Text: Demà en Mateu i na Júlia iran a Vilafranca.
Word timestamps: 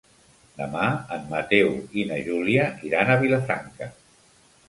Demà 0.61 0.85
en 1.17 1.27
Mateu 1.33 1.69
i 2.03 2.07
na 2.11 2.17
Júlia 2.29 2.65
iran 2.89 3.11
a 3.11 3.19
Vilafranca. 3.27 3.91